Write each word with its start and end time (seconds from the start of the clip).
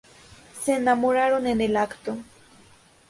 Se 0.59 0.73
enamoraron 0.73 1.45
en 1.45 1.61
el 1.61 1.77
acto. 1.77 2.17